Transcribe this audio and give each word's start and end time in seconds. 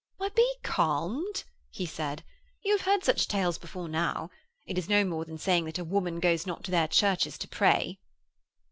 'Why, 0.17 0.29
be 0.29 0.51
calmed,' 0.63 1.43
he 1.69 1.85
said. 1.85 2.23
'You 2.63 2.75
have 2.75 2.87
heard 2.87 3.03
such 3.03 3.27
tales 3.27 3.59
before 3.59 3.87
now. 3.87 4.31
It 4.65 4.79
is 4.79 4.89
no 4.89 5.05
more 5.05 5.25
than 5.25 5.37
saying 5.37 5.65
that 5.65 5.77
a 5.77 5.83
woman 5.83 6.19
goes 6.19 6.47
not 6.47 6.63
to 6.63 6.71
their 6.71 6.87
churches 6.87 7.37
to 7.37 7.47
pray.' 7.47 7.99